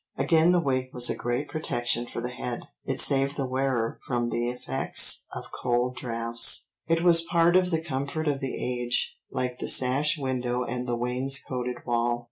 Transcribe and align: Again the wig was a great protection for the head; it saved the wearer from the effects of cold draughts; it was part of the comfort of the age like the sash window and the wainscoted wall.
Again 0.17 0.51
the 0.51 0.59
wig 0.59 0.89
was 0.93 1.11
a 1.11 1.15
great 1.15 1.47
protection 1.47 2.07
for 2.07 2.21
the 2.21 2.29
head; 2.31 2.61
it 2.83 2.99
saved 2.99 3.35
the 3.37 3.45
wearer 3.45 3.99
from 4.01 4.31
the 4.31 4.49
effects 4.49 5.27
of 5.31 5.51
cold 5.51 5.95
draughts; 5.95 6.71
it 6.87 7.03
was 7.03 7.21
part 7.21 7.55
of 7.55 7.69
the 7.69 7.83
comfort 7.83 8.27
of 8.27 8.39
the 8.39 8.55
age 8.57 9.19
like 9.29 9.59
the 9.59 9.67
sash 9.69 10.17
window 10.17 10.63
and 10.63 10.87
the 10.87 10.95
wainscoted 10.97 11.85
wall. 11.85 12.19